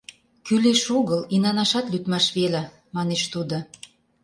—Кӱлеш-огыл, 0.45 1.21
инанашат 1.35 1.85
лӱдмаш 1.91 2.25
веле,— 2.37 2.63
манеш 2.95 3.23
тудо. 3.33 3.57